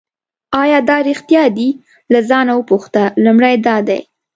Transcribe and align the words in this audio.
آیا 0.61 0.79
دا 0.89 0.97
ریښتیا 1.07 1.43
دي 1.57 1.69
له 2.13 2.19
ځانه 2.29 2.51
وپوښته 2.55 3.03
لومړی 3.23 3.55
دا 3.67 3.77
دی. 3.87 3.99